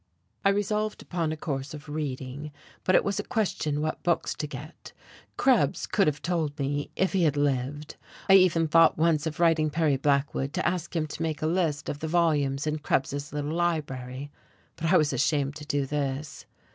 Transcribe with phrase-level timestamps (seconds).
[0.43, 2.51] I resolved upon a course of reading,
[2.83, 4.93] but it was a question what books to get.
[5.37, 7.97] Krebs could have told me, if he had lived.
[8.27, 11.87] I even thought once of writing Perry Blackwood to ask him to make a list
[11.87, 14.31] of the volumes in Krebs's little library;
[14.75, 16.47] but I was ashamed to do this.